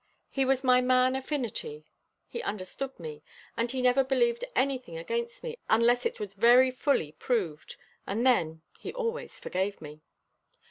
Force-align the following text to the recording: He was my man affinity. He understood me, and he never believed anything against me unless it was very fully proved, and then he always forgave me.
He 0.31 0.45
was 0.45 0.63
my 0.63 0.81
man 0.81 1.15
affinity. 1.15 1.85
He 2.27 2.41
understood 2.41 2.99
me, 2.99 3.21
and 3.55 3.69
he 3.69 3.83
never 3.83 4.03
believed 4.03 4.43
anything 4.55 4.97
against 4.97 5.43
me 5.43 5.57
unless 5.69 6.07
it 6.07 6.19
was 6.19 6.33
very 6.33 6.71
fully 6.71 7.11
proved, 7.11 7.75
and 8.07 8.25
then 8.25 8.63
he 8.79 8.91
always 8.91 9.39
forgave 9.39 9.79
me. 9.79 10.01